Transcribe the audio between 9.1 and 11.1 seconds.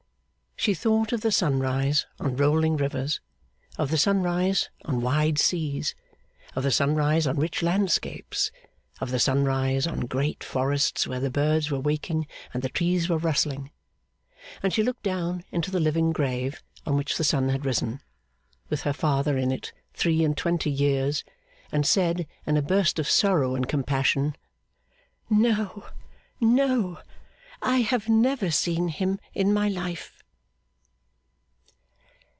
sunrise on great forests